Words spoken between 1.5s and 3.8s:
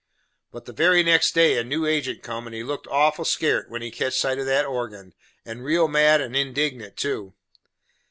a new agent come, and he looked awful skairt